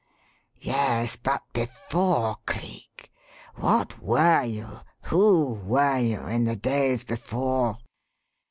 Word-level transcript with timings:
"Yes, 0.59 1.15
but 1.15 1.43
before, 1.53 2.37
Cleek? 2.47 3.11
What 3.57 4.01
were 4.01 4.43
you, 4.43 4.79
who 5.03 5.53
were 5.63 5.99
you, 5.99 6.21
in 6.25 6.45
the 6.45 6.55
days 6.55 7.03
before?" 7.03 7.77